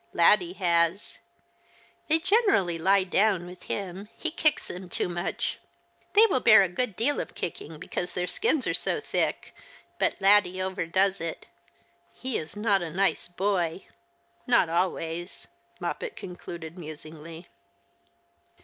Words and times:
Laddie 0.13 0.53
has. 0.53 1.19
They 2.07 2.17
generally 2.17 2.79
lie 2.79 3.03
down 3.03 3.45
with 3.45 3.61
him. 3.69 4.09
He 4.17 4.31
kicks 4.31 4.65
them 4.67 4.89
too 4.89 5.07
much. 5.07 5.59
They 6.13 6.25
will 6.25 6.39
bear 6.39 6.63
a 6.63 6.69
good 6.69 6.95
deal 6.95 7.19
of 7.19 7.35
kicking 7.35 7.77
because 7.77 8.13
their 8.13 8.25
skins 8.25 8.65
are 8.65 8.73
so 8.73 8.99
thick, 8.99 9.53
but 9.99 10.15
Laddie 10.19 10.59
overdoes 10.59 11.21
it. 11.21 11.45
He 12.13 12.39
is 12.39 12.55
not 12.55 12.81
a 12.81 12.89
nice 12.89 13.27
boy— 13.27 13.85
not 14.47 14.69
always," 14.69 15.47
Moppet 15.79 16.15
concluded 16.15 16.79
musingly. 16.79 17.47